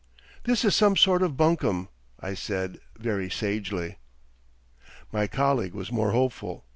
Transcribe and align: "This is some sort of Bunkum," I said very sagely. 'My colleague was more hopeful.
"This 0.45 0.65
is 0.65 0.75
some 0.75 0.97
sort 0.97 1.21
of 1.21 1.37
Bunkum," 1.37 1.87
I 2.19 2.33
said 2.33 2.79
very 2.97 3.29
sagely. 3.29 3.97
'My 5.11 5.27
colleague 5.27 5.75
was 5.75 5.91
more 5.91 6.09
hopeful. 6.11 6.65